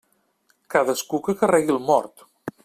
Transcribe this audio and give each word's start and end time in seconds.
Cadascú 0.75 1.19
que 1.29 1.37
carregui 1.43 1.75
el 1.77 1.81
mort. 1.91 2.27